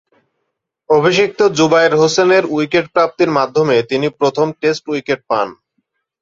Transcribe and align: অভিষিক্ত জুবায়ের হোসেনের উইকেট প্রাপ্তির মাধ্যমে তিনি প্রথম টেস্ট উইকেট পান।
অভিষিক্ত 0.89 1.39
জুবায়ের 1.57 1.93
হোসেনের 1.95 2.43
উইকেট 2.55 2.85
প্রাপ্তির 2.95 3.29
মাধ্যমে 3.37 3.75
তিনি 3.89 4.07
প্রথম 4.19 4.47
টেস্ট 4.61 4.83
উইকেট 4.91 5.19
পান। 5.29 5.47